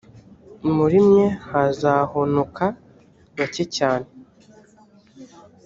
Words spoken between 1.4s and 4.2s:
hazahonoka bake cyane,